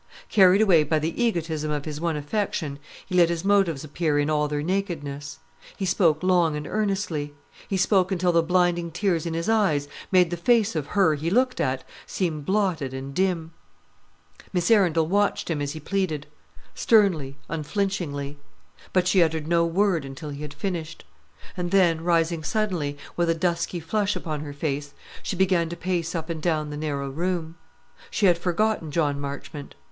[0.29, 4.31] Carried away by the egotism of his one affection, he let his motives appear in
[4.31, 5.37] all their nakedness.
[5.77, 7.35] He spoke long and earnestly;
[7.67, 11.29] he spoke until the blinding tears in his eyes made the face of her he
[11.29, 13.53] looked at seem blotted and dim.
[14.51, 16.25] Miss Arundel watched him as he pleaded;
[16.73, 18.39] sternly, unflinchingly.
[18.93, 21.05] But she uttered no word until he had finished;
[21.55, 26.15] and then, rising suddenly, with a dusky flush upon her face, she began to pace
[26.15, 27.55] up and down the narrow room.
[28.09, 29.75] She had forgotten John Marchmont.